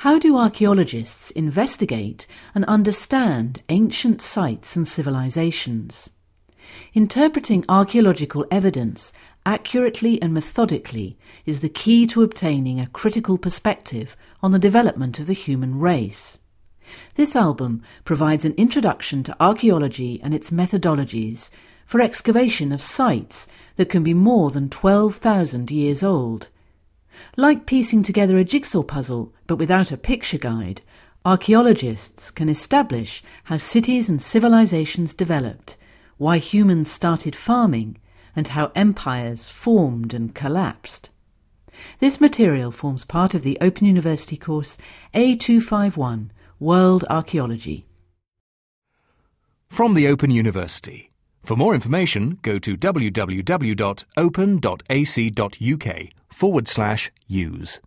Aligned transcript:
How 0.00 0.18
do 0.18 0.38
archaeologists 0.38 1.30
investigate 1.32 2.26
and 2.54 2.64
understand 2.64 3.62
ancient 3.68 4.22
sites 4.22 4.74
and 4.74 4.88
civilizations? 4.88 6.08
Interpreting 6.94 7.66
archaeological 7.68 8.46
evidence 8.50 9.12
accurately 9.44 10.20
and 10.22 10.32
methodically 10.32 11.18
is 11.44 11.60
the 11.60 11.68
key 11.68 12.06
to 12.06 12.22
obtaining 12.22 12.80
a 12.80 12.86
critical 12.86 13.36
perspective 13.36 14.16
on 14.42 14.52
the 14.52 14.58
development 14.58 15.18
of 15.18 15.26
the 15.26 15.34
human 15.34 15.78
race. 15.78 16.38
This 17.16 17.36
album 17.36 17.82
provides 18.06 18.46
an 18.46 18.54
introduction 18.56 19.22
to 19.24 19.36
archaeology 19.38 20.18
and 20.22 20.32
its 20.32 20.48
methodologies 20.48 21.50
for 21.84 22.00
excavation 22.00 22.72
of 22.72 22.80
sites 22.80 23.46
that 23.76 23.90
can 23.90 24.02
be 24.02 24.14
more 24.14 24.48
than 24.48 24.70
12,000 24.70 25.70
years 25.70 26.02
old. 26.02 26.48
Like 27.36 27.66
piecing 27.66 28.02
together 28.02 28.38
a 28.38 28.44
jigsaw 28.44 28.82
puzzle 28.82 29.32
but 29.46 29.56
without 29.56 29.92
a 29.92 29.96
picture 29.96 30.38
guide, 30.38 30.82
archaeologists 31.24 32.30
can 32.30 32.48
establish 32.48 33.22
how 33.44 33.56
cities 33.56 34.08
and 34.08 34.20
civilizations 34.20 35.14
developed, 35.14 35.76
why 36.18 36.38
humans 36.38 36.90
started 36.90 37.36
farming, 37.36 37.98
and 38.34 38.48
how 38.48 38.72
empires 38.74 39.48
formed 39.48 40.14
and 40.14 40.34
collapsed. 40.34 41.10
This 41.98 42.20
material 42.20 42.70
forms 42.70 43.04
part 43.04 43.34
of 43.34 43.42
the 43.42 43.58
Open 43.60 43.86
University 43.86 44.36
course 44.36 44.76
A251 45.14 46.30
World 46.58 47.04
Archaeology. 47.08 47.86
From 49.68 49.94
the 49.94 50.08
Open 50.08 50.30
University. 50.30 51.10
For 51.42 51.56
more 51.56 51.74
information, 51.74 52.38
go 52.42 52.58
to 52.58 52.76
www.open.ac.uk 52.76 53.80
forward 56.32 56.68
slash 56.68 57.10
use. 57.26 57.80